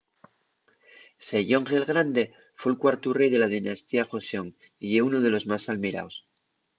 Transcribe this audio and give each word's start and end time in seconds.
sejong 1.29 1.65
el 1.77 1.85
grande 1.91 2.23
fue’l 2.59 2.79
cuartu 2.83 3.09
rei 3.19 3.29
de 3.33 3.39
la 3.41 3.51
dinastía 3.55 4.09
joseon 4.11 4.47
y 4.83 4.85
ye 4.91 4.99
unu 5.07 5.17
de 5.21 5.29
los 5.33 5.47
más 5.51 5.63
almiraos 5.73 6.15